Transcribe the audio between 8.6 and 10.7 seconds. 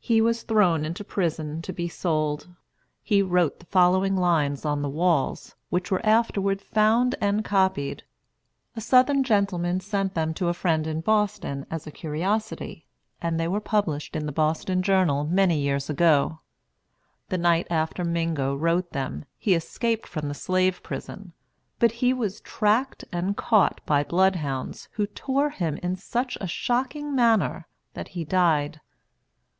A Southern gentleman sent them to a